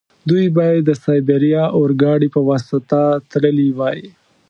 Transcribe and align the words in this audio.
دوی 0.29 0.45
باید 0.57 0.79
د 0.85 0.91
سایبیریا 1.03 1.63
اورګاډي 1.77 2.29
په 2.35 2.41
واسطه 2.49 3.01
تللي 3.31 3.69
وای. 3.79 4.01